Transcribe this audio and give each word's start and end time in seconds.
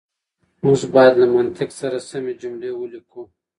موږ 0.63 0.79
بايد 0.93 1.15
له 1.21 1.27
منطق 1.35 1.69
سره 1.79 1.97
سمې 2.09 2.33
جملې 2.41 2.69
وليکو. 2.75 3.21